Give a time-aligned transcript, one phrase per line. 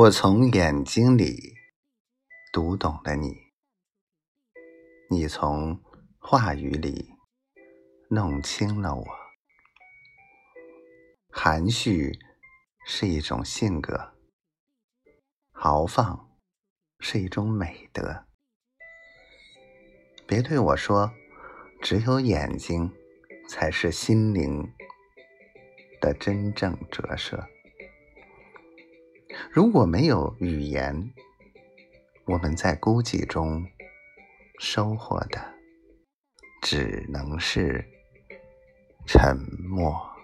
[0.00, 1.56] 我从眼睛里
[2.52, 3.36] 读懂了你，
[5.10, 5.82] 你从
[6.18, 7.16] 话语里
[8.08, 9.04] 弄清了我。
[11.32, 12.16] 含蓄
[12.86, 14.12] 是一种性格，
[15.50, 16.30] 豪放
[17.00, 18.24] 是一种美德。
[20.28, 21.12] 别对我说，
[21.82, 22.94] 只有眼睛
[23.48, 24.72] 才是心灵
[26.00, 27.48] 的真正折射。
[29.50, 31.12] 如果没有语言，
[32.26, 33.64] 我们在孤寂中
[34.58, 35.40] 收获的
[36.62, 37.84] 只能是
[39.06, 39.36] 沉
[39.68, 40.17] 默。